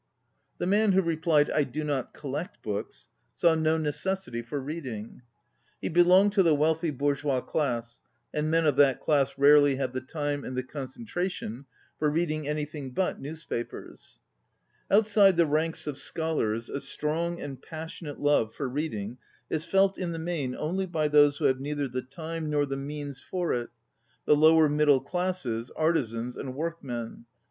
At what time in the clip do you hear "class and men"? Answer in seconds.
7.39-8.65